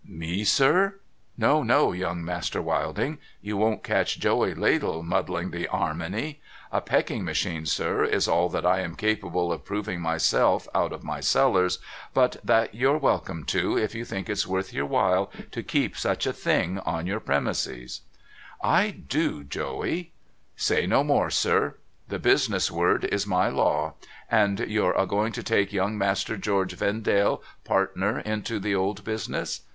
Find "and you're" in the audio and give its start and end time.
24.31-24.95